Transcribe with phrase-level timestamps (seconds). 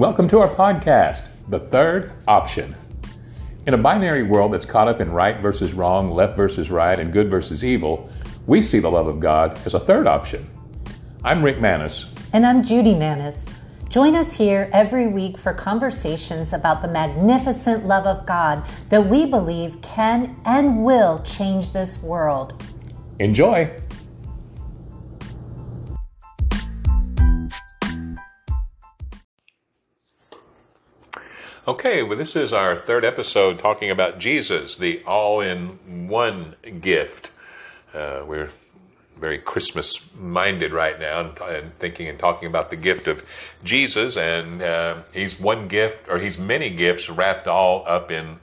[0.00, 2.74] Welcome to our podcast, The Third Option.
[3.66, 7.12] In a binary world that's caught up in right versus wrong, left versus right, and
[7.12, 8.08] good versus evil,
[8.46, 10.48] we see the love of God as a third option.
[11.22, 12.14] I'm Rick Manis.
[12.32, 13.44] And I'm Judy Manis.
[13.90, 19.26] Join us here every week for conversations about the magnificent love of God that we
[19.26, 22.64] believe can and will change this world.
[23.18, 23.70] Enjoy!
[31.70, 37.30] Okay, well, this is our third episode talking about Jesus, the all in one gift.
[37.94, 38.50] Uh, we're
[39.16, 43.24] very Christmas minded right now and, and, thinking and talking about the gift of
[43.62, 48.40] Jesus, and uh, he's one gift or he's many gifts wrapped all up in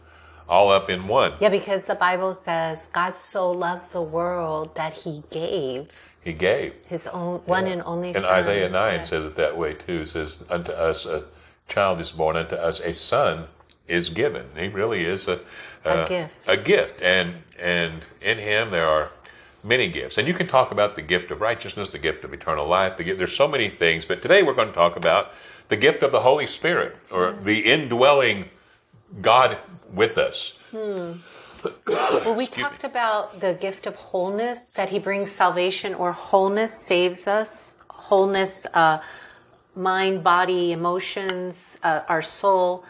[0.47, 1.33] all up in one.
[1.41, 5.89] Yeah, because the Bible says God so loved the world that he gave.
[6.21, 7.73] He gave his own one yeah.
[7.73, 8.25] and only and son.
[8.25, 9.03] Isaiah 9 yeah.
[9.03, 10.03] says it that way too.
[10.03, 11.25] It says, Unto us a
[11.67, 13.47] child is born, unto us a son
[13.87, 14.47] is given.
[14.57, 15.39] He really is a,
[15.85, 16.37] a, a gift.
[16.47, 17.01] A gift.
[17.01, 19.11] And and in him there are
[19.63, 20.17] many gifts.
[20.17, 22.97] And you can talk about the gift of righteousness, the gift of eternal life.
[22.97, 25.31] The gift, there's so many things, but today we're going to talk about
[25.69, 28.49] the gift of the Holy Spirit or the indwelling
[29.21, 29.57] God
[29.91, 30.59] with us.
[30.71, 31.13] Hmm.
[31.87, 32.89] Well, we Excuse talked me.
[32.89, 37.75] about the gift of wholeness, that He brings salvation or wholeness saves us.
[37.89, 38.99] Wholeness, uh,
[39.77, 42.83] mind, body, emotions, uh, our soul.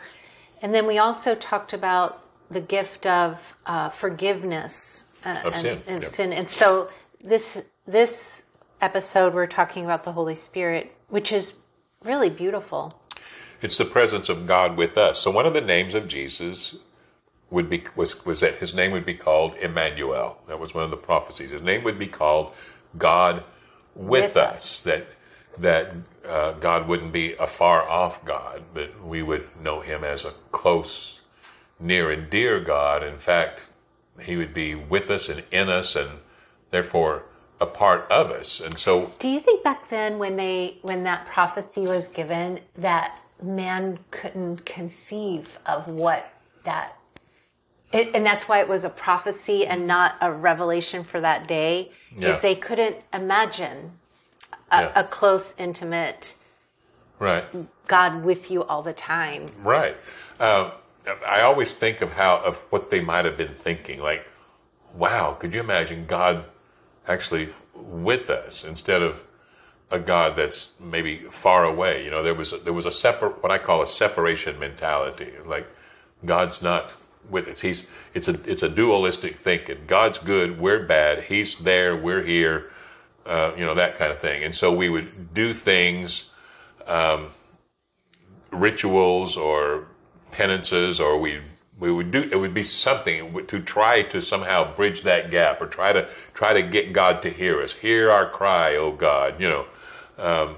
[0.62, 5.84] And then we also talked about the gift of uh, forgiveness uh, of and, sin.
[5.88, 6.12] And yep.
[6.12, 6.34] sin.
[6.34, 6.90] And so
[7.22, 8.46] this this
[8.82, 11.54] episode we're talking about the Holy Spirit, which is
[12.04, 13.02] really beautiful.
[13.62, 15.20] It's the presence of God with us.
[15.20, 16.78] So one of the names of Jesus
[17.50, 20.38] would be was was that his name would be called Emmanuel.
[20.48, 21.52] That was one of the prophecies.
[21.52, 22.54] His name would be called
[22.98, 23.44] God
[23.96, 24.56] with, with us.
[24.56, 24.82] us.
[24.82, 25.08] That
[25.60, 25.94] that
[26.28, 30.34] uh, God wouldn't be a far off God, but we would know Him as a
[30.52, 31.22] close,
[31.80, 33.04] near and dear God.
[33.04, 33.70] In fact,
[34.22, 36.20] he would be with us and in us and
[36.72, 37.24] therefore
[37.60, 38.60] a part of us.
[38.60, 43.20] And so Do you think back then when they when that prophecy was given that
[43.42, 46.32] man couldn't conceive of what
[46.64, 46.98] that
[47.94, 51.92] it, and that's why it was a prophecy and not a revelation for that day
[52.16, 52.30] yeah.
[52.30, 53.94] is they couldn't imagine
[54.72, 54.92] a, yeah.
[54.96, 56.36] a close intimate
[57.20, 57.46] right
[57.88, 59.98] god with you all the time right
[60.40, 60.72] uh,
[61.28, 64.02] I always think of how of what they might have been thinking.
[64.02, 64.28] Like,
[64.94, 66.46] wow, could you imagine God
[67.08, 69.22] actually with us instead of
[69.90, 72.04] a God that's maybe far away?
[72.04, 75.32] You know, there was a, there was a separate what I call a separation mentality.
[75.46, 75.68] Like,
[76.26, 76.92] God's not
[77.30, 77.62] with us.
[77.62, 79.84] He's it's a it's a dualistic thinking.
[79.88, 81.24] God's good, we're bad.
[81.24, 82.72] He's there, we're here.
[83.28, 84.44] Uh, you know that kind of thing.
[84.44, 86.32] And so we would do things,
[86.86, 87.32] um,
[88.52, 89.88] rituals or
[90.32, 91.42] penances or we
[91.80, 95.68] we would do it would be something to try to somehow bridge that gap or
[95.68, 97.74] try to try to get God to hear us.
[97.74, 99.40] Hear our cry, O God.
[99.40, 99.66] You know,
[100.18, 100.56] um,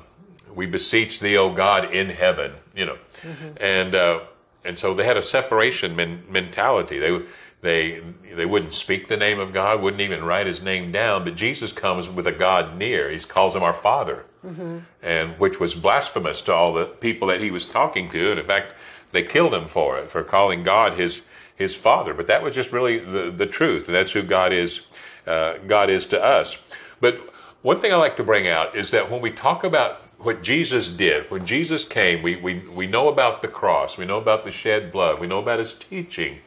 [0.53, 2.53] we beseech Thee, O God, in heaven.
[2.73, 3.49] You know, mm-hmm.
[3.59, 4.21] and uh,
[4.63, 6.99] and so they had a separation men- mentality.
[6.99, 7.21] They
[7.61, 8.01] they
[8.33, 11.23] they wouldn't speak the name of God, wouldn't even write His name down.
[11.23, 13.09] But Jesus comes with a God near.
[13.09, 14.79] He calls Him our Father, mm-hmm.
[15.01, 18.31] and which was blasphemous to all the people that He was talking to.
[18.31, 18.73] And in fact
[19.11, 21.21] they killed him for it, for calling God his
[21.55, 22.13] his father.
[22.13, 23.87] But that was just really the, the truth.
[23.87, 24.85] And that's who God is.
[25.27, 26.63] Uh, God is to us.
[27.01, 27.19] But
[27.61, 30.87] one thing I like to bring out is that when we talk about what Jesus
[30.87, 34.51] did, when Jesus came, we, we, we know about the cross, we know about the
[34.51, 36.39] shed blood, we know about his teaching,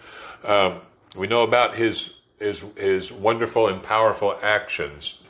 [0.44, 0.80] um,
[1.14, 5.22] we know about his, his, his wonderful and powerful actions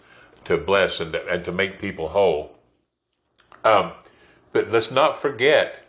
[0.44, 2.56] to bless and to, and to make people whole.
[3.64, 3.92] Um,
[4.52, 5.80] but let's not forget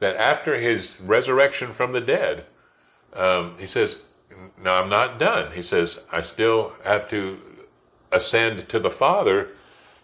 [0.00, 2.44] that after his resurrection from the dead,
[3.14, 4.02] um, he says,
[4.62, 5.52] No, I'm not done.
[5.52, 7.38] He says, I still have to
[8.12, 9.50] ascend to the Father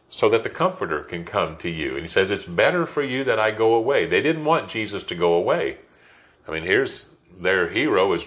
[0.08, 1.92] so that the Comforter can come to you.
[1.92, 4.06] And he says, It's better for you that I go away.
[4.06, 5.78] They didn't want Jesus to go away.
[6.48, 8.26] I mean, here's their hero is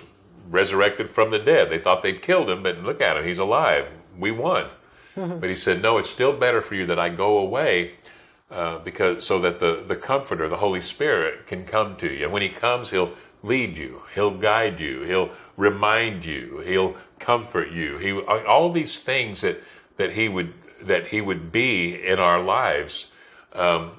[0.49, 1.69] resurrected from the dead.
[1.69, 3.87] They thought they'd killed him, but look at him, he's alive.
[4.17, 4.67] We won.
[5.15, 7.93] but he said, No, it's still better for you that I go away
[8.51, 12.25] uh, because so that the, the comforter, the Holy Spirit, can come to you.
[12.25, 17.71] And when he comes, he'll lead you, he'll guide you, he'll remind you, he'll comfort
[17.71, 17.97] you.
[17.97, 19.61] He all these things that
[19.97, 23.11] that he would that he would be in our lives
[23.53, 23.91] um,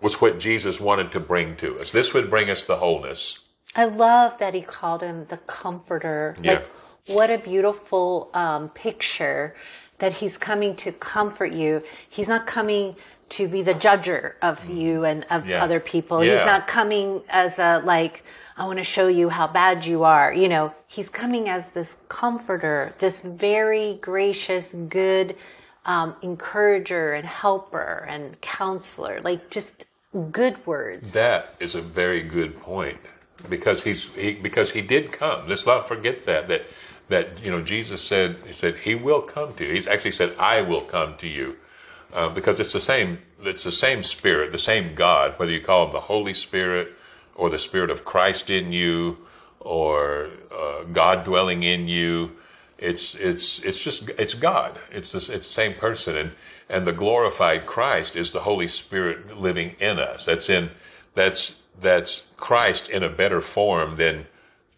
[0.00, 1.90] was what Jesus wanted to bring to us.
[1.90, 3.44] This would bring us the wholeness.
[3.78, 6.34] I love that he called him the comforter.
[6.42, 6.54] Yeah.
[6.54, 6.70] Like
[7.06, 9.54] what a beautiful um, picture
[9.98, 11.84] that he's coming to comfort you.
[12.08, 12.96] He's not coming
[13.30, 15.62] to be the judger of you and of Yeah.
[15.62, 16.24] other people.
[16.24, 16.30] Yeah.
[16.32, 18.24] He's not coming as a like,
[18.56, 20.32] I want to show you how bad you are.
[20.32, 25.36] You know, he's coming as this comforter, this very gracious, good
[25.84, 29.84] um, encourager and helper and counselor, like just
[30.32, 31.12] good words.
[31.12, 32.98] That is a very good point
[33.48, 35.48] because he's he, because he did come.
[35.48, 36.64] Let's not forget that that
[37.08, 39.72] that you know Jesus said he said he will come to you.
[39.72, 41.56] He's actually said I will come to you
[42.12, 45.86] uh, because it's the same it's the same Spirit, the same God, whether you call
[45.86, 46.94] him the Holy Spirit
[47.34, 49.18] or the Spirit of Christ in you
[49.60, 52.32] or uh, God dwelling in you.
[52.78, 54.78] It's it's it's just it's God.
[54.90, 56.32] It's this, it's the same person, and
[56.68, 60.26] and the glorified Christ is the Holy Spirit living in us.
[60.26, 60.70] That's in
[61.14, 64.26] that's that's Christ in a better form than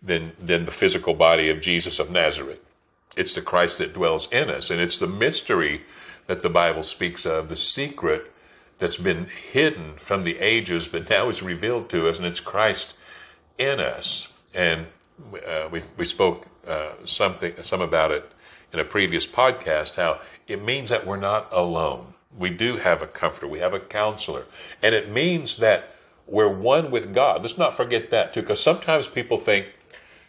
[0.03, 2.61] than than the physical body of Jesus of Nazareth.
[3.17, 5.83] It's the Christ that dwells in us, and it's the mystery
[6.27, 8.33] that the Bible speaks of, the secret
[8.79, 12.95] that's been hidden from the ages, but now is revealed to us, and it's Christ
[13.59, 14.33] in us.
[14.55, 14.87] And
[15.47, 18.31] uh, we we spoke uh, something some about it
[18.73, 19.97] in a previous podcast.
[19.97, 22.15] How it means that we're not alone.
[22.37, 23.49] We do have a comforter.
[23.49, 24.45] We have a counselor,
[24.83, 25.97] and it means that
[26.31, 27.43] we're one with God.
[27.43, 29.67] Let's not forget that too, because sometimes people think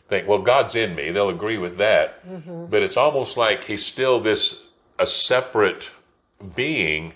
[0.10, 1.10] think, well, God's in me.
[1.10, 2.66] They'll agree with that, mm-hmm.
[2.66, 4.62] but it's almost like He's still this
[5.00, 5.92] a separate
[6.56, 7.14] being.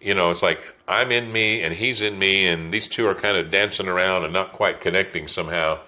[0.00, 3.14] You know, it's like I'm in me and He's in me, and these two are
[3.14, 5.80] kind of dancing around and not quite connecting somehow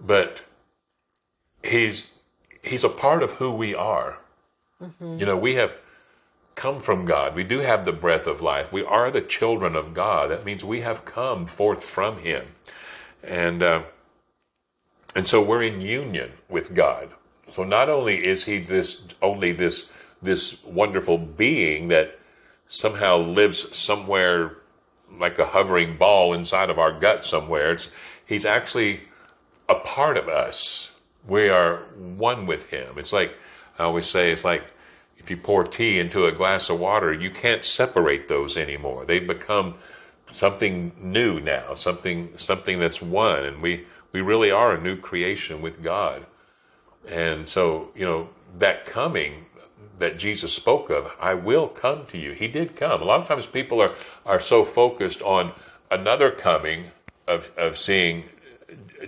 [0.00, 0.42] but
[1.62, 2.06] he's
[2.62, 4.18] he's a part of who we are.
[4.82, 5.18] Mm-hmm.
[5.18, 5.72] You know, we have
[6.56, 7.34] come from God.
[7.36, 8.72] We do have the breath of life.
[8.72, 10.30] We are the children of God.
[10.30, 12.46] That means we have come forth from Him,
[13.22, 13.82] and uh,
[15.14, 17.10] and so we're in union with God.
[17.44, 22.18] So not only is He this only this this wonderful being that
[22.66, 24.56] somehow lives somewhere
[25.20, 27.72] like a hovering ball inside of our gut somewhere.
[27.72, 27.90] It's
[28.24, 29.02] He's actually
[29.68, 30.90] a part of us.
[31.28, 31.84] We are
[32.16, 32.98] one with Him.
[32.98, 33.34] It's like
[33.78, 34.64] I always say, it's like
[35.18, 39.04] if you pour tea into a glass of water, you can't separate those anymore.
[39.04, 39.74] They've become
[40.26, 45.60] something new now, something something that's one, and we we really are a new creation
[45.60, 46.26] with God.
[47.08, 49.46] And so, you know, that coming
[49.98, 52.32] that Jesus spoke of, I will come to you.
[52.32, 53.00] He did come.
[53.00, 53.92] A lot of times people are,
[54.26, 55.52] are so focused on
[55.90, 56.86] another coming
[57.26, 58.24] of, of seeing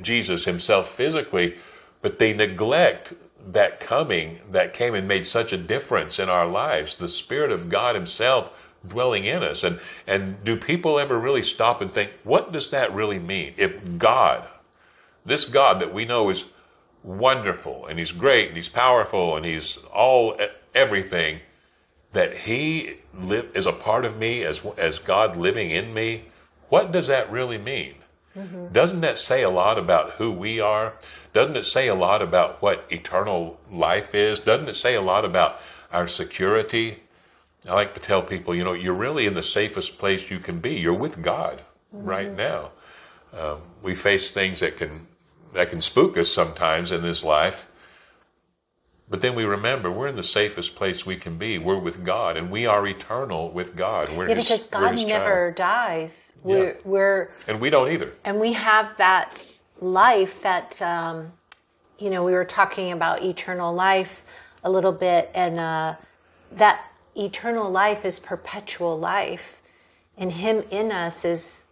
[0.00, 1.56] Jesus himself physically,
[2.00, 3.12] but they neglect
[3.52, 6.96] that coming that came and made such a difference in our lives.
[6.96, 8.52] The Spirit of God himself
[8.86, 9.64] dwelling in us.
[9.64, 13.54] And, and do people ever really stop and think, what does that really mean?
[13.56, 14.46] If God,
[15.24, 16.44] this God that we know is
[17.02, 20.38] wonderful and he's great and he's powerful and he's all
[20.74, 21.40] everything
[22.12, 22.96] that he
[23.54, 26.24] is a part of me as as God living in me
[26.68, 27.94] what does that really mean
[28.72, 30.94] doesn't that say a lot about who we are?
[31.32, 34.40] Doesn't it say a lot about what eternal life is?
[34.40, 35.60] Doesn't it say a lot about
[35.92, 37.02] our security?
[37.68, 40.60] I like to tell people you know you're really in the safest place you can
[40.60, 40.74] be.
[40.74, 41.62] You're with God
[41.92, 42.70] right now.
[43.32, 45.06] Um, we face things that can
[45.52, 47.67] that can spook us sometimes in this life.
[49.10, 51.58] But then we remember we're in the safest place we can be.
[51.58, 54.10] We're with God, and we are eternal with God.
[54.14, 56.34] We're Yeah, his, because God never dies.
[56.42, 56.74] We're, Yeah.
[56.84, 58.12] we're and we don't either.
[58.24, 59.42] and we have that
[59.80, 61.32] life that um,
[61.98, 64.22] you know we were talking about eternal life
[64.62, 65.94] a little bit and uh,
[66.52, 66.84] that
[67.16, 69.60] eternal life is perpetual life
[70.16, 71.66] and him in us is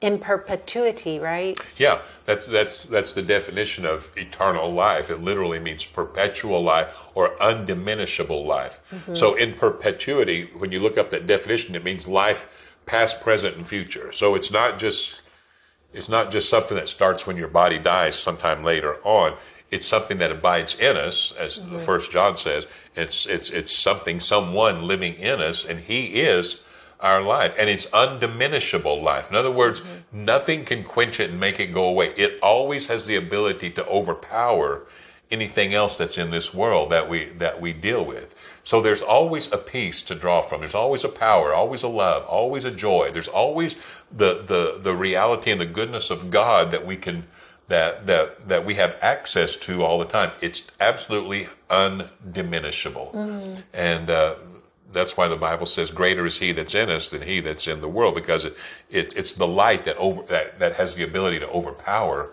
[0.00, 5.10] in perpetuity right Yeah, that's that's that's the definition of eternal life.
[5.10, 8.80] It literally means perpetual life or undiminishable life.
[8.92, 9.14] Mm-hmm.
[9.14, 12.46] So in perpetuity, when you look up that definition, it means life
[12.86, 14.10] past, present, and future.
[14.12, 15.20] So it's not just
[15.92, 19.36] it's not just something that starts when your body dies sometime later on.
[19.70, 21.84] It's something that abides in us, as the mm-hmm.
[21.84, 22.66] first John says.
[22.96, 26.62] It's it's it's something, someone living in us, and he is
[27.00, 27.54] our life.
[27.58, 29.30] And it's undiminishable life.
[29.30, 32.14] In other words, nothing can quench it and make it go away.
[32.16, 34.86] It always has the ability to overpower
[35.30, 38.34] anything else that's in this world that we that we deal with.
[38.64, 40.60] So there's always a peace to draw from.
[40.60, 43.10] There's always a power, always a love, always a joy.
[43.12, 43.76] There's always
[44.10, 47.26] the the the reality and the goodness of God that we can
[47.68, 50.32] that that that we have access to all the time.
[50.40, 54.34] It's absolutely undiminishable, and uh,
[54.92, 57.80] that's why the Bible says, "Greater is He that's in us than he that's in
[57.80, 58.56] the world," because it,
[58.90, 62.32] it it's the light that over that, that has the ability to overpower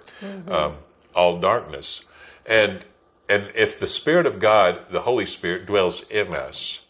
[0.49, 0.77] um,
[1.15, 2.03] all darkness,
[2.45, 2.83] and
[3.29, 6.81] and if the Spirit of God, the Holy Spirit, dwells in us,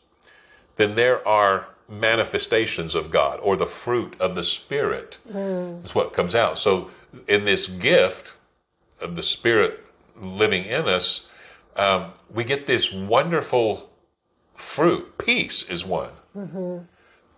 [0.75, 5.17] then there are manifestations of God or the fruit of the Spirit.
[5.31, 5.83] Mm.
[5.83, 6.59] Is what comes out.
[6.59, 6.91] So
[7.27, 8.33] in this gift
[9.01, 9.83] of the Spirit
[10.19, 11.27] living in us,
[11.75, 13.86] um, we get this wonderful
[14.57, 15.17] fruit.
[15.17, 16.11] Peace is one.
[16.35, 16.79] Mm-hmm.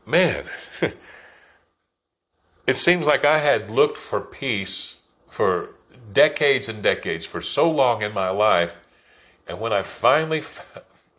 [0.10, 0.46] Man,
[2.68, 5.76] it seems like I had looked for peace for
[6.12, 8.80] decades and decades, for so long in my life.
[9.48, 10.66] And when I finally f-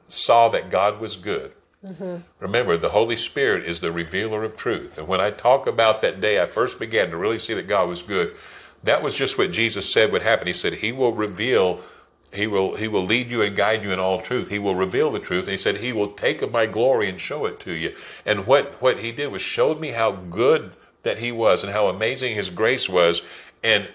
[0.09, 1.53] saw that God was good,
[1.85, 2.17] mm-hmm.
[2.41, 4.99] remember, the Holy Spirit is the revealer of truth.
[4.99, 7.89] And when I talk about that day I first began to really see that God
[7.89, 8.35] was good,
[8.83, 10.47] that was just what Jesus said would happen.
[10.47, 11.81] He said, He will reveal
[12.33, 14.49] he will he will lead you and guide you in all truth.
[14.49, 15.45] He will reveal the truth.
[15.45, 17.95] And he said he will take of my glory and show it to you.
[18.25, 20.73] And what what he did was showed me how good
[21.03, 23.23] that he was and how amazing his grace was.
[23.65, 23.89] And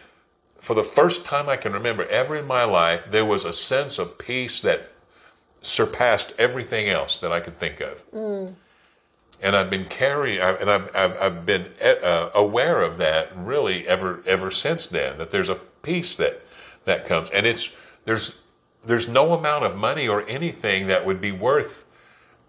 [0.59, 3.99] for the first time I can remember ever in my life, there was a sense
[3.99, 4.91] of peace that
[5.61, 8.11] surpassed everything else that I could think of.
[8.11, 8.55] Mm.
[9.41, 14.23] And I've been carrying, and I've, I've, I've been uh, aware of that really ever
[14.25, 15.17] ever since then.
[15.17, 16.41] That there's a peace that
[16.85, 18.39] that comes, and it's there's
[18.85, 21.85] there's no amount of money or anything that would be worth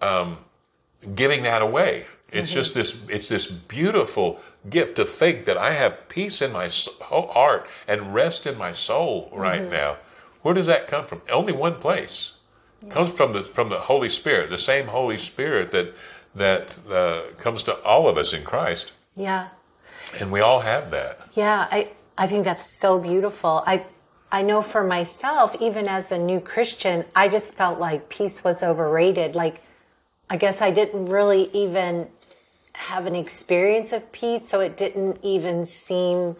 [0.00, 0.38] um,
[1.14, 2.06] giving that away.
[2.30, 2.56] It's mm-hmm.
[2.56, 6.68] just this, it's this beautiful gift to think that I have peace in my
[7.00, 9.72] heart and rest in my soul right mm-hmm.
[9.72, 9.96] now.
[10.42, 11.22] Where does that come from?
[11.30, 12.34] Only one place.
[12.82, 15.94] It comes from the from the Holy Spirit, the same Holy Spirit that
[16.34, 18.92] that uh, comes to all of us in Christ.
[19.16, 19.48] Yeah.
[20.20, 21.20] And we all have that.
[21.32, 23.64] Yeah, I I think that's so beautiful.
[23.66, 23.86] I
[24.30, 28.62] I know for myself, even as a new Christian, I just felt like peace was
[28.62, 29.34] overrated.
[29.34, 29.62] Like,
[30.28, 32.08] I guess I didn't really even
[32.72, 36.36] have an experience of peace, so it didn't even seem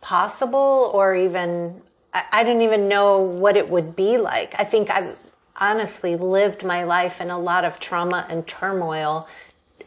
[0.00, 1.80] possible or even,
[2.12, 4.54] I, I didn't even know what it would be like.
[4.58, 5.16] I think I've
[5.56, 9.26] honestly lived my life in a lot of trauma and turmoil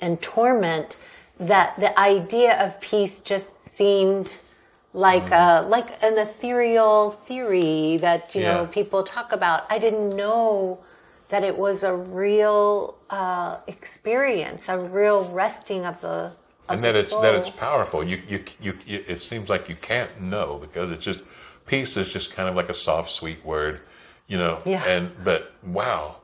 [0.01, 0.97] and torment
[1.39, 4.39] that the idea of peace just seemed
[4.93, 5.65] like mm.
[5.65, 8.55] a like an ethereal theory that you yeah.
[8.55, 9.65] know people talk about.
[9.69, 10.79] I didn't know
[11.29, 16.31] that it was a real uh, experience, a real resting of the.
[16.69, 18.03] Of and that the it's that it's powerful.
[18.03, 21.21] You, you you you it seems like you can't know because it's just
[21.65, 23.81] peace is just kind of like a soft, sweet word,
[24.27, 24.61] you know.
[24.65, 24.83] Yeah.
[24.85, 26.17] And but wow,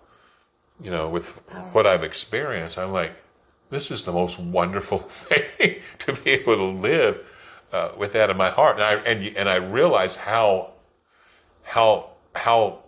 [0.82, 3.14] you know, with what I've experienced, I'm like,
[3.70, 7.26] this is the most wonderful thing to be able to live
[7.74, 10.74] uh, with that in my heart, and I and and I realized how
[11.64, 12.84] how how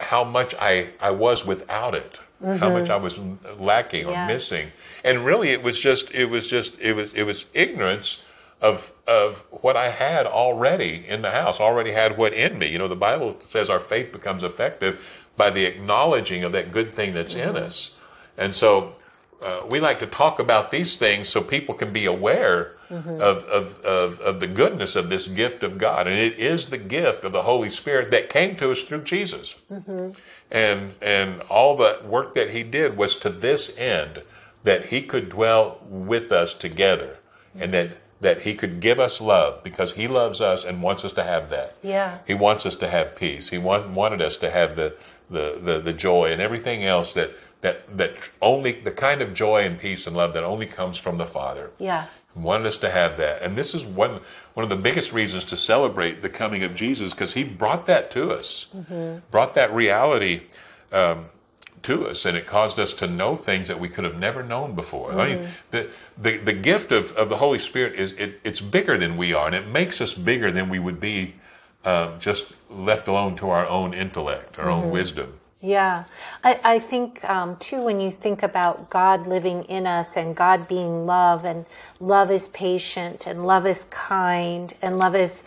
[0.00, 2.56] how much I I was without it, mm-hmm.
[2.56, 3.18] how much I was
[3.58, 4.26] lacking or yeah.
[4.26, 4.72] missing,
[5.04, 8.24] and really it was just it was just it was it was ignorance
[8.62, 12.68] of of what I had already in the house, already had what in me.
[12.68, 16.94] You know, the Bible says our faith becomes effective by the acknowledging of that good
[16.94, 17.56] thing that's mm-hmm.
[17.56, 17.98] in us,
[18.38, 18.94] and so
[19.42, 23.20] uh, we like to talk about these things so people can be aware mm-hmm.
[23.20, 26.06] of, of, of, of, the goodness of this gift of God.
[26.06, 29.54] And it is the gift of the Holy Spirit that came to us through Jesus.
[29.72, 30.10] Mm-hmm.
[30.50, 34.22] And, and all the work that he did was to this end
[34.64, 37.16] that he could dwell with us together
[37.58, 41.10] and that that he could give us love because he loves us and wants us
[41.10, 41.74] to have that.
[41.82, 42.18] Yeah.
[42.24, 43.48] He wants us to have peace.
[43.48, 44.94] He want, wanted us to have the,
[45.28, 47.32] the, the, the joy and everything else that
[47.62, 51.16] that that only the kind of joy and peace and love that only comes from
[51.16, 51.70] the Father.
[51.78, 52.06] Yeah.
[52.34, 54.20] Wanted us to have that, and this is one
[54.54, 58.10] one of the biggest reasons to celebrate the coming of Jesus because He brought that
[58.12, 59.18] to us, mm-hmm.
[59.30, 60.42] brought that reality
[60.92, 61.26] um,
[61.82, 64.74] to us, and it caused us to know things that we could have never known
[64.74, 65.10] before.
[65.10, 65.20] Mm-hmm.
[65.20, 65.50] I mean, mm-hmm.
[65.72, 69.34] the, the the gift of, of the Holy Spirit is it, it's bigger than we
[69.34, 71.34] are, and it makes us bigger than we would be
[71.84, 74.84] um, just left alone to our own intellect, our mm-hmm.
[74.84, 75.38] own wisdom.
[75.62, 76.04] Yeah.
[76.42, 80.66] I, I think, um, too, when you think about God living in us and God
[80.66, 81.66] being love, and
[82.00, 85.44] love is patient, and love is kind, and love is,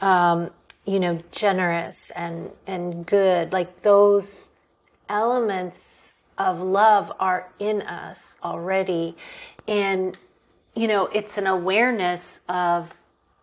[0.00, 0.50] um,
[0.84, 4.50] you know, generous and, and good, like those
[5.08, 9.16] elements of love are in us already.
[9.66, 10.16] And,
[10.76, 12.94] you know, it's an awareness of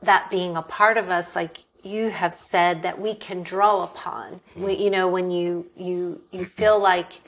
[0.01, 4.39] that being a part of us, like you have said that we can draw upon.
[4.55, 7.21] We, you know, when you you you feel like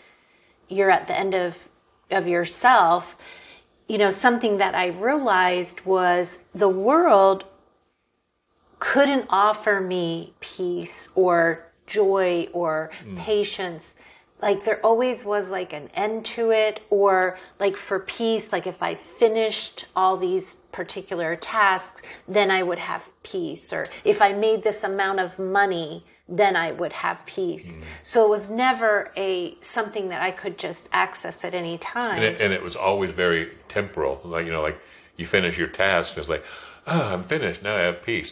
[0.70, 1.58] you're at the end of
[2.10, 3.18] of yourself,
[3.88, 7.44] you know, something that I realized was the world
[8.80, 13.18] couldn't offer me peace or joy or mm.
[13.18, 13.96] patience
[14.46, 18.82] like there always was like an end to it or like for peace like if
[18.82, 24.64] i finished all these particular tasks then i would have peace or if i made
[24.64, 27.74] this amount of money then I would have peace.
[27.74, 27.84] Mm.
[28.04, 32.16] So it was never a something that I could just access at any time.
[32.16, 34.22] And it, and it was always very temporal.
[34.24, 34.80] Like you know, like
[35.18, 36.44] you finish your task, it's like,
[36.88, 37.76] oh, I'm finished now.
[37.76, 38.32] I have peace.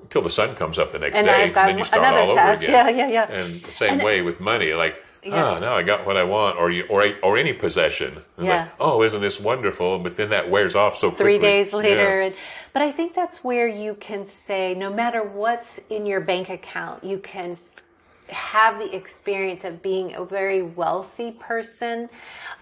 [0.00, 2.62] Until the sun comes up the next and day, and then you start all task.
[2.62, 2.96] over again.
[2.96, 3.32] Yeah, yeah, yeah.
[3.32, 4.96] And the same and way with money, like.
[5.24, 5.56] Yeah.
[5.56, 8.22] Oh, now I got what I want, or you, or or any possession.
[8.38, 8.62] yeah.
[8.64, 9.98] Like, oh, isn't this wonderful?
[9.98, 11.48] But then that wears off so Three quickly.
[11.48, 12.26] days later, yeah.
[12.26, 12.34] and,
[12.72, 17.04] but I think that's where you can say, no matter what's in your bank account,
[17.04, 17.58] you can
[18.28, 22.08] have the experience of being a very wealthy person.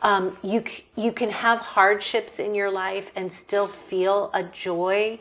[0.03, 0.65] Um, you
[0.97, 5.19] you can have hardships in your life and still feel a joy.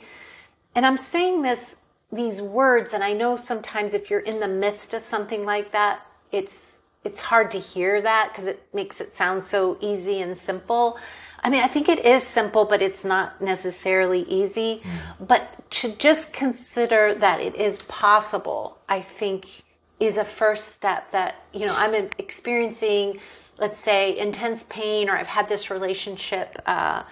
[0.76, 1.76] And I'm saying this
[2.12, 6.06] these words, and I know sometimes if you're in the midst of something like that,
[6.32, 10.98] it's it's hard to hear that because it makes it sound so easy and simple.
[11.44, 14.82] I mean, I think it is simple, but it's not necessarily easy.
[14.84, 15.28] Mm.
[15.28, 19.64] But to just consider that it is possible, I think
[20.00, 23.20] is a first step that, you know, I'm experiencing,
[23.58, 27.04] let's say, intense pain, or I've had this relationship, uh,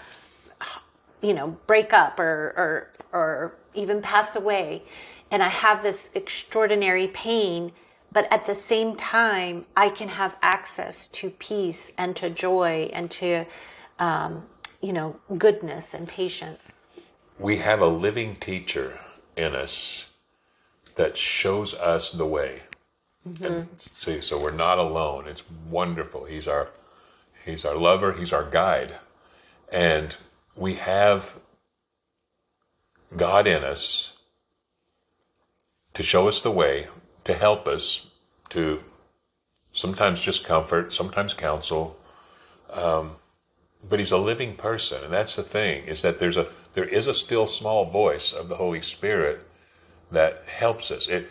[1.22, 4.84] you know, break up or, or, or even pass away.
[5.32, 7.72] And I have this extraordinary pain,
[8.12, 13.12] but at the same time, I can have access to peace and to joy and
[13.12, 13.46] to,
[14.00, 14.44] um,
[14.82, 16.74] you know, goodness and patience.
[17.38, 19.00] We have a living teacher
[19.38, 20.06] in us
[20.96, 22.62] that shows us the way.
[23.28, 23.44] Mm-hmm.
[23.44, 25.28] And see, so we're not alone.
[25.28, 26.26] It's wonderful.
[26.26, 26.70] He's our
[27.46, 28.96] he's our lover, he's our guide.
[29.72, 30.16] And
[30.56, 31.36] we have
[33.16, 34.18] God in us
[35.94, 36.88] to show us the way,
[37.30, 38.10] to help us,
[38.50, 38.84] to
[39.72, 41.96] sometimes just comfort, sometimes counsel.
[42.72, 43.18] Um,
[43.88, 47.06] but he's a living person, and that's the thing is that there's a there is
[47.06, 49.48] a still small voice of the Holy Spirit
[50.12, 51.08] that helps us.
[51.08, 51.30] It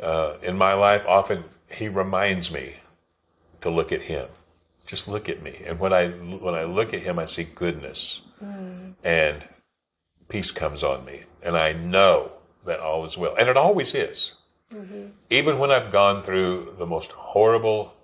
[0.00, 2.76] uh, in my life, often he reminds me
[3.60, 4.28] to look at him.
[4.86, 5.62] Just look at me.
[5.66, 8.94] And when I when I look at him, I see goodness, mm.
[9.02, 9.48] and
[10.28, 12.32] peace comes on me, and I know
[12.64, 14.39] that all is well, and it always is.
[14.72, 15.06] Mm-hmm.
[15.30, 17.94] Even when I've gone through the most horrible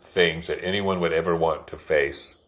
[0.00, 2.38] things that anyone would ever want to face,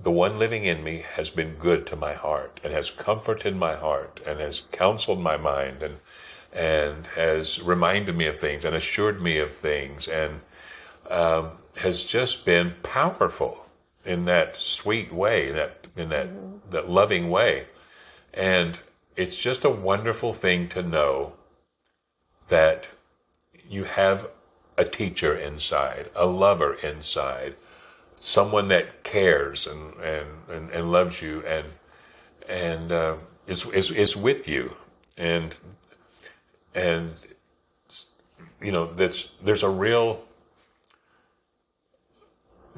[0.00, 3.74] the one living in me has been good to my heart and has comforted my
[3.74, 5.98] heart and has counseled my mind and
[6.50, 10.40] and has reminded me of things and assured me of things and
[11.10, 13.66] um, has just been powerful
[14.04, 16.70] in that sweet way, in that in that mm-hmm.
[16.70, 17.66] that loving way,
[18.32, 18.80] and
[19.16, 21.34] it's just a wonderful thing to know
[22.48, 22.88] that
[23.68, 24.28] you have
[24.76, 27.56] a teacher inside, a lover inside,
[28.20, 31.66] someone that cares and and, and, and loves you and
[32.48, 34.76] and uh, is, is is with you
[35.16, 35.56] and
[36.74, 37.26] and
[38.62, 40.24] you know that's there's a real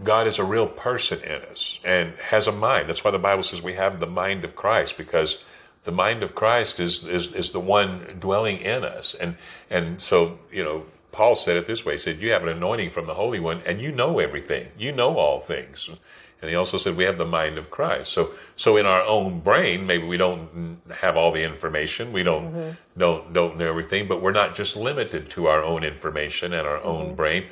[0.02, 2.88] God is a real person in us and has a mind.
[2.88, 5.44] That's why the Bible says we have the mind of Christ because
[5.84, 9.14] the mind of Christ is is, is the one dwelling in us.
[9.14, 9.36] And
[9.68, 12.90] and so you know Paul said it this way: he said, "You have an anointing
[12.90, 14.68] from the Holy One, and you know everything.
[14.78, 15.90] You know all things."
[16.42, 18.12] And he also said we have the mind of Christ.
[18.12, 22.12] So, so in our own brain, maybe we don't have all the information.
[22.12, 22.70] We don't mm-hmm.
[22.98, 26.78] don't don't know everything, but we're not just limited to our own information and our
[26.78, 26.88] mm-hmm.
[26.88, 27.46] own brain.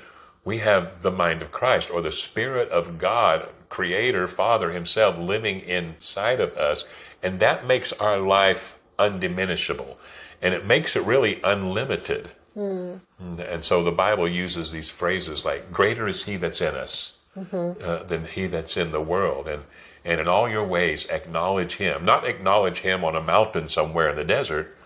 [0.45, 5.61] We have the mind of Christ or the Spirit of God, Creator, Father Himself, living
[5.61, 6.85] inside of us,
[7.23, 9.97] and that makes our life undiminishable,
[10.43, 12.31] and it makes it really unlimited.
[12.57, 13.01] Mm.
[13.21, 17.83] And so the Bible uses these phrases like "Greater is He that's in us." mm-hmm.
[17.83, 19.49] uh, than he that's in the world.
[19.49, 19.65] And,
[20.05, 22.05] and in all your ways, acknowledge him.
[22.05, 24.77] Not acknowledge him on a mountain somewhere in the desert,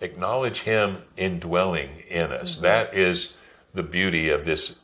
[0.00, 2.54] acknowledge him indwelling in us.
[2.54, 2.62] Mm-hmm.
[2.62, 3.36] That is
[3.74, 4.80] the beauty of this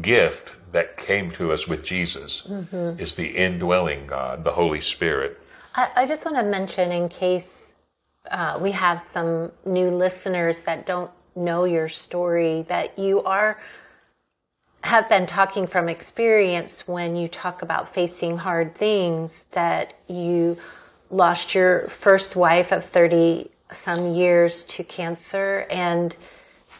[0.00, 3.00] gift that came to us with Jesus, mm-hmm.
[3.00, 5.40] is the indwelling God, the Holy Spirit.
[5.74, 7.72] I, I just want to mention, in case
[8.30, 13.60] uh, we have some new listeners that don't know your story, that you are
[14.82, 20.56] have been talking from experience when you talk about facing hard things that you
[21.10, 26.14] lost your first wife of 30 some years to cancer and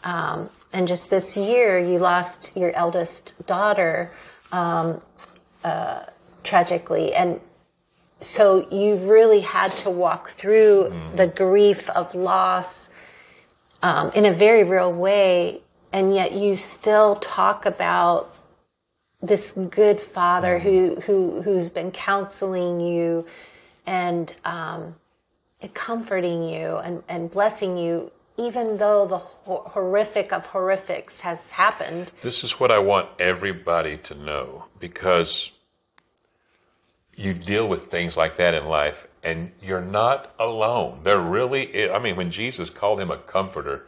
[0.05, 4.13] um, and just this year you lost your eldest daughter
[4.53, 5.01] um,
[5.65, 6.05] uh,
[6.45, 7.15] tragically.
[7.15, 7.41] And
[8.21, 11.17] so you've really had to walk through mm.
[11.17, 12.89] the grief of loss
[13.83, 15.63] um, in a very real way.
[15.93, 18.35] And yet you still talk about
[19.21, 23.27] this good father who who who's been counseling you
[23.85, 24.95] and um,
[25.75, 32.13] comforting you and, and blessing you even though the horrific of horrifics has happened.
[32.23, 35.51] This is what I want everybody to know because
[37.17, 41.01] you deal with things like that in life and you're not alone.
[41.03, 43.87] There really is, I mean, when Jesus called him a comforter,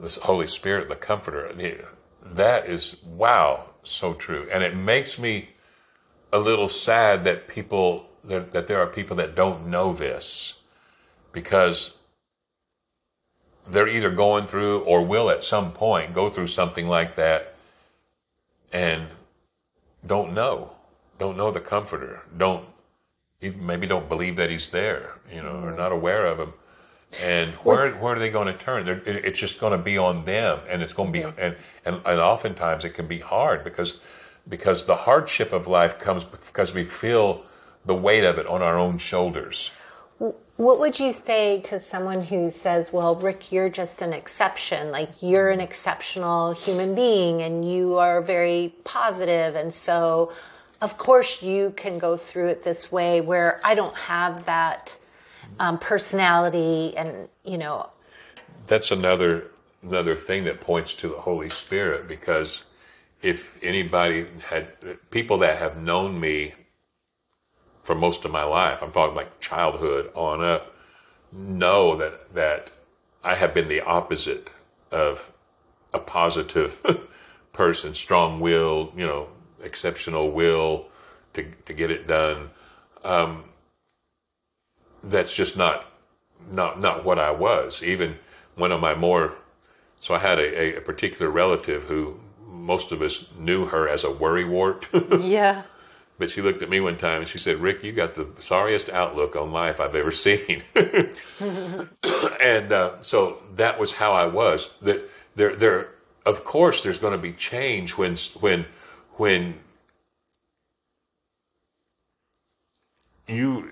[0.00, 1.52] this Holy Spirit, the comforter,
[2.22, 4.48] that is, wow, so true.
[4.50, 5.50] And it makes me
[6.32, 10.54] a little sad that people, that, that there are people that don't know this
[11.32, 11.97] because
[13.70, 17.54] they're either going through or will at some point go through something like that
[18.72, 19.08] and
[20.06, 20.72] don't know,
[21.18, 22.64] don't know the comforter, don't
[23.40, 26.52] even maybe don't believe that he's there, you know, or not aware of him.
[27.22, 28.86] And where where are they going to turn?
[28.86, 32.02] It, it's just going to be on them, and it's going to be and, and
[32.04, 34.00] and oftentimes it can be hard because
[34.46, 37.44] because the hardship of life comes because we feel
[37.86, 39.70] the weight of it on our own shoulders.
[40.58, 44.90] What would you say to someone who says, well, Rick, you're just an exception.
[44.90, 49.54] Like you're an exceptional human being and you are very positive.
[49.54, 50.32] And so,
[50.80, 54.98] of course, you can go through it this way where I don't have that
[55.60, 57.90] um, personality and, you know.
[58.66, 59.52] That's another,
[59.84, 62.64] another thing that points to the Holy Spirit because
[63.22, 64.72] if anybody had,
[65.12, 66.54] people that have known me
[67.88, 70.76] for most of my life, I'm talking like childhood on up,
[71.32, 72.70] know that, that
[73.24, 74.52] I have been the opposite
[74.92, 75.32] of
[75.94, 76.84] a positive
[77.54, 79.28] person, strong will, you know,
[79.62, 80.88] exceptional will
[81.32, 82.50] to, to get it done.
[83.04, 83.44] Um,
[85.02, 85.86] that's just not,
[86.52, 87.82] not, not what I was.
[87.82, 88.18] Even
[88.54, 89.32] one of my more,
[89.98, 94.08] so I had a, a particular relative who most of us knew her as a
[94.08, 94.84] worrywart.
[95.26, 95.62] yeah.
[96.18, 98.90] But she looked at me one time and she said, Rick, you got the sorriest
[98.90, 100.64] outlook on life I've ever seen.
[100.74, 104.74] and uh, so that was how I was.
[104.82, 105.90] That there, there,
[106.26, 108.66] of course, there's going to be change when, when,
[109.12, 109.60] when
[113.28, 113.70] you,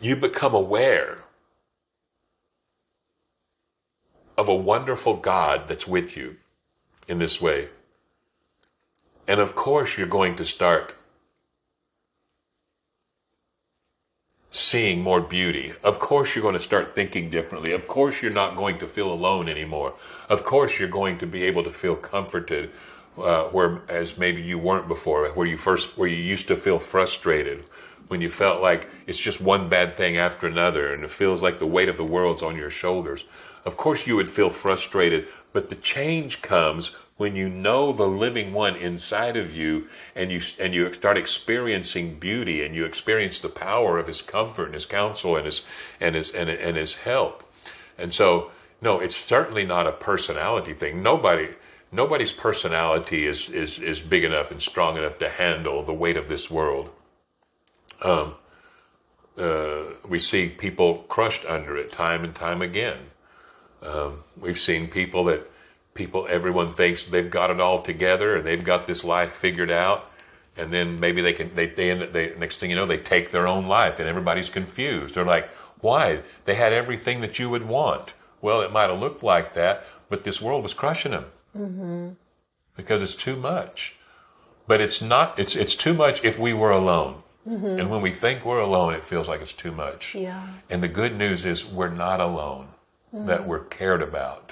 [0.00, 1.18] you become aware
[4.38, 6.38] of a wonderful God that's with you
[7.06, 7.68] in this way.
[9.28, 10.94] And of course, you're going to start
[14.50, 15.72] seeing more beauty.
[15.84, 17.72] Of course, you're going to start thinking differently.
[17.72, 19.94] Of course, you're not going to feel alone anymore.
[20.28, 22.70] Of course, you're going to be able to feel comforted,
[23.16, 27.64] uh, whereas maybe you weren't before, where you first, where you used to feel frustrated,
[28.08, 31.60] when you felt like it's just one bad thing after another, and it feels like
[31.60, 33.24] the weight of the world's on your shoulders.
[33.64, 38.50] Of course, you would feel frustrated, but the change comes when you know the living
[38.50, 43.48] one inside of you and you and you start experiencing beauty and you experience the
[43.50, 45.66] power of his comfort and his counsel and his
[46.00, 47.44] and his and, and his help.
[47.98, 51.02] And so no it's certainly not a personality thing.
[51.02, 51.50] Nobody
[51.92, 56.26] nobody's personality is is is big enough and strong enough to handle the weight of
[56.26, 56.88] this world.
[58.00, 58.36] Um,
[59.36, 63.10] uh, we see people crushed under it time and time again.
[63.82, 65.50] Um, we've seen people that
[65.94, 70.10] people, everyone thinks they've got it all together and they've got this life figured out.
[70.56, 73.30] And then maybe they can, they, they, end, they, next thing you know, they take
[73.30, 75.14] their own life and everybody's confused.
[75.14, 75.50] They're like,
[75.80, 76.20] why?
[76.44, 78.14] They had everything that you would want.
[78.42, 81.26] Well, it might have looked like that, but this world was crushing them
[81.56, 82.08] mm-hmm.
[82.76, 83.96] because it's too much.
[84.66, 87.22] But it's not, it's, it's too much if we were alone.
[87.48, 87.78] Mm-hmm.
[87.78, 90.14] And when we think we're alone, it feels like it's too much.
[90.14, 90.46] Yeah.
[90.68, 92.68] And the good news is we're not alone,
[93.14, 93.26] mm-hmm.
[93.26, 94.49] that we're cared about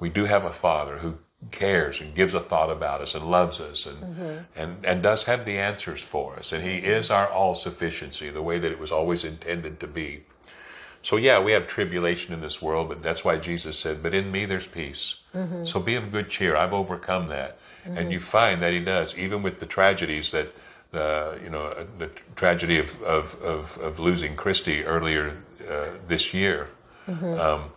[0.00, 1.18] we do have a Father who
[1.50, 4.38] cares and gives a thought about us and loves us and, mm-hmm.
[4.56, 6.52] and, and does have the answers for us.
[6.52, 10.24] And He is our all sufficiency, the way that it was always intended to be.
[11.00, 14.32] So, yeah, we have tribulation in this world, but that's why Jesus said, But in
[14.32, 15.22] me there's peace.
[15.34, 15.64] Mm-hmm.
[15.64, 16.56] So be of good cheer.
[16.56, 17.58] I've overcome that.
[17.84, 17.98] Mm-hmm.
[17.98, 20.52] And you find that He does, even with the tragedies that.
[20.90, 25.36] Uh, you know, the tragedy of, of, of, of losing Christy earlier
[25.70, 26.70] uh, this year.
[27.06, 27.38] Mm-hmm.
[27.38, 27.72] Um,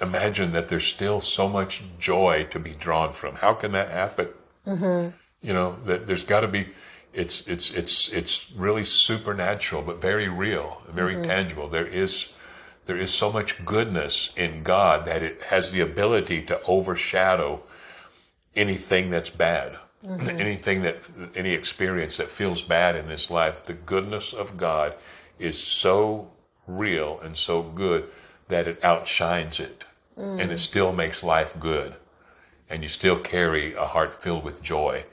[0.00, 3.36] imagine that there's still so much joy to be drawn from.
[3.36, 4.28] How can that happen?
[4.66, 5.16] Mm-hmm.
[5.42, 6.68] You know, that there's got to be.
[7.12, 11.24] It's it's it's it's really supernatural, but very real, very mm-hmm.
[11.24, 11.68] tangible.
[11.68, 12.34] There is
[12.86, 17.62] there is so much goodness in God that it has the ability to overshadow
[18.54, 19.78] anything that's bad.
[20.04, 20.28] Mm-hmm.
[20.38, 20.98] Anything that
[21.34, 24.94] any experience that feels bad in this life, the goodness of God
[25.40, 26.30] is so
[26.68, 28.08] real and so good
[28.46, 29.84] that it outshines it
[30.18, 30.40] mm.
[30.40, 31.94] and it still makes life good.
[32.70, 35.04] And you still carry a heart filled with joy.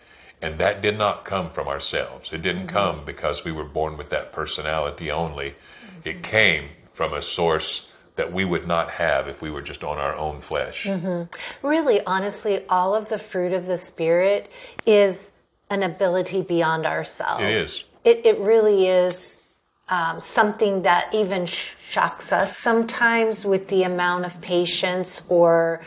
[0.42, 2.32] And that did not come from ourselves.
[2.34, 2.76] It didn't mm-hmm.
[2.76, 5.52] come because we were born with that personality only.
[5.52, 6.10] Mm-hmm.
[6.10, 9.98] It came from a source that we would not have if we were just on
[9.98, 10.86] our own flesh.
[10.86, 11.66] Mm-hmm.
[11.66, 14.52] Really, honestly, all of the fruit of the Spirit
[14.86, 15.32] is
[15.70, 17.44] an ability beyond ourselves.
[17.44, 17.84] It is.
[18.04, 19.42] It, it really is
[19.90, 25.82] um, something that even shocks us sometimes with the amount of patience or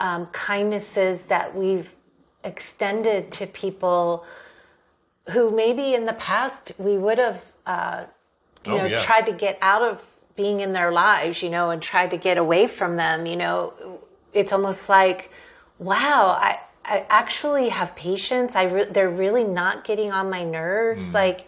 [0.00, 1.94] um, kindnesses that we've
[2.44, 4.24] extended to people
[5.30, 8.04] who maybe in the past we would have, uh,
[8.64, 8.98] you Oh, know, yeah.
[8.98, 10.02] tried to get out of
[10.34, 13.26] being in their lives, you know, and tried to get away from them.
[13.26, 13.72] You know,
[14.32, 15.30] it's almost like,
[15.78, 16.60] wow, I.
[16.88, 18.54] I actually have patience.
[18.54, 21.44] I re- they're really not getting on my nerves, like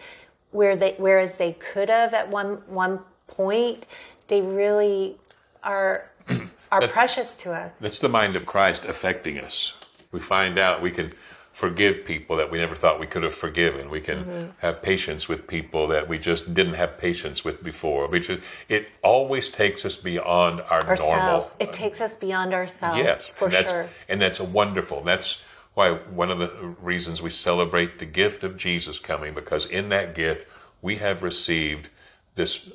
[0.51, 3.87] where they whereas they could have at one one point.
[4.29, 5.17] They really
[5.63, 6.11] are
[6.73, 7.79] are precious to us.
[7.79, 9.75] That's the mind of Christ affecting us.
[10.13, 11.13] We find out we can
[11.53, 13.91] forgive people that we never thought we could have forgiven.
[13.91, 14.51] We can Mm-hmm.
[14.59, 18.07] have patience with people that we just didn't have patience with before.
[18.09, 21.51] Which is, it always takes us beyond our normal.
[21.59, 22.99] It takes us beyond ourselves.
[22.99, 23.89] Yes, for and sure.
[24.09, 25.03] and that's a wonderful.
[25.03, 25.43] That's
[25.79, 26.51] why one of the
[26.83, 30.49] reasons we celebrate the gift of Jesus coming because in that gift
[30.83, 31.89] we have received
[32.35, 32.73] this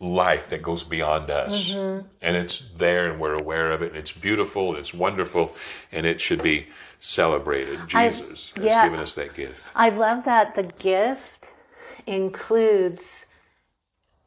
[0.00, 2.06] life that goes beyond us, Mm-hmm.
[2.22, 5.54] and it's there, and we're aware of it, and it's beautiful, and it's wonderful,
[5.92, 6.66] and it should be
[7.00, 7.78] celebrated.
[7.88, 8.84] Jesus has yeah.
[8.84, 9.62] given us that gift.
[9.74, 11.50] I love that the gift
[12.06, 13.26] includes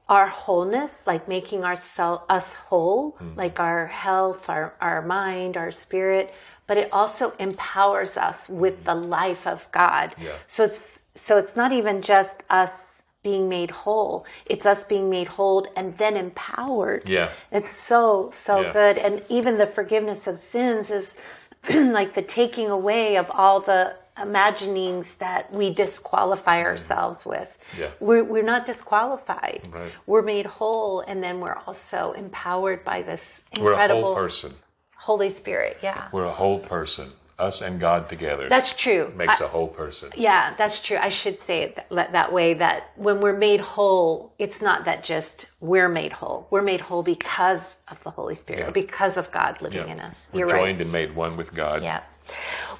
[0.07, 3.37] our wholeness, like making ourself us whole, Mm-hmm.
[3.37, 6.33] like our health, our, our mind, our spirit,
[6.69, 9.07] but it also empowers us with the mm.
[9.07, 10.15] life of God.
[10.21, 10.33] Yeah.
[10.45, 15.29] So it's so it's not even just us being made whole, it's us being made
[15.29, 17.09] whole and then empowered.
[17.09, 17.29] Yeah.
[17.51, 18.71] It's so, so Yeah.
[18.71, 18.97] good.
[18.99, 21.15] And even the forgiveness of sins is
[21.69, 26.65] like the taking away of all the imaginings that we disqualify mm.
[26.65, 27.49] ourselves with.
[27.77, 27.89] Yeah.
[27.99, 29.67] We're, we're not disqualified.
[29.71, 29.91] Right.
[30.05, 34.53] We're made whole, and then we're also empowered by this incredible We're a whole person.
[34.99, 35.77] Holy Spirit.
[35.81, 36.07] Yeah.
[36.11, 37.11] We're a whole person.
[37.39, 39.13] Us and God together That's true.
[39.15, 40.09] makes I- a whole person.
[40.13, 40.97] Yeah, that's true.
[40.97, 45.03] I should say it that, that way that when we're made whole, it's not that
[45.05, 46.47] just we're made whole.
[46.49, 48.71] We're made whole because of the Holy Spirit, Yeah.
[48.71, 49.93] because of God living Yeah.
[49.93, 50.27] in us.
[50.33, 50.81] We're You're joined right.
[50.81, 51.81] and made one with God.
[51.81, 52.01] Yeah.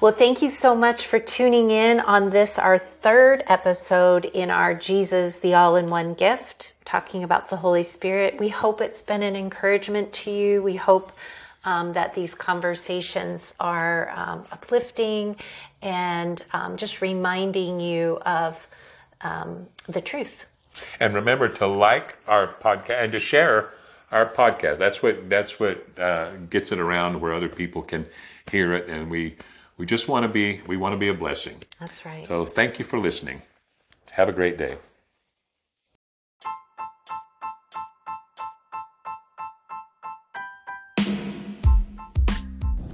[0.02, 4.74] Well, thank you so much for tuning in on this, our third episode in our
[4.74, 8.38] Jesus, the all in one gift, talking about the Holy Spirit.
[8.38, 10.62] We hope it's been an encouragement to you.
[10.62, 11.12] We hope
[11.64, 15.36] um, that these conversations are um, uplifting
[15.82, 18.68] and um, just reminding you of
[19.20, 20.46] um, the truth.
[20.98, 23.70] And remember to like our podcast and to share
[24.10, 24.78] our podcast.
[24.78, 28.06] That's what that's what uh, gets it around where other people can
[28.50, 28.88] hear it.
[28.88, 29.36] And we
[29.76, 31.56] we just want to be we want to be a blessing.
[31.78, 32.26] That's right.
[32.28, 33.42] So thank you for listening.
[34.12, 34.78] Have a great day.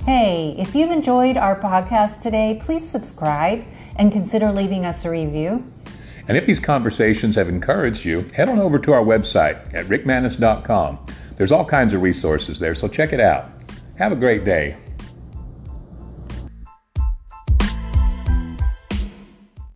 [0.07, 3.65] Hey, if you've enjoyed our podcast today, please subscribe
[3.97, 5.69] and consider leaving us a review.
[6.29, 11.05] And if these conversations have encouraged you, head on over to our website at rickmanis.com.
[11.35, 13.51] There's all kinds of resources there, so check it out.
[13.97, 14.77] Have a great day.